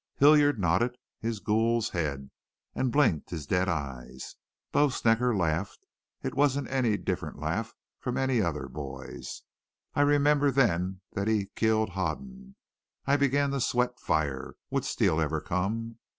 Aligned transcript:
"Hilliard 0.15 0.57
nodded 0.59 0.97
his 1.19 1.39
ghoul's 1.39 1.89
head 1.89 2.31
and 2.73 2.91
blinked 2.91 3.29
his 3.29 3.45
dead 3.45 3.69
eyes. 3.69 4.35
Bo 4.71 4.87
Snecker 4.89 5.37
laughed. 5.37 5.85
It 6.23 6.33
wasn't 6.33 6.71
any 6.71 6.97
different 6.97 7.37
laugh 7.37 7.75
from 7.99 8.17
any 8.17 8.41
other 8.41 8.67
boy's. 8.67 9.43
I 9.93 10.01
remembered 10.01 10.55
then 10.55 11.01
that 11.13 11.27
he 11.27 11.51
killed 11.55 11.89
Hoden. 11.89 12.55
I 13.05 13.15
began 13.15 13.51
to 13.51 13.61
sweat 13.61 13.99
fire. 13.99 14.55
Would 14.71 14.85
Steele 14.85 15.21
ever 15.21 15.39
come? 15.39 15.99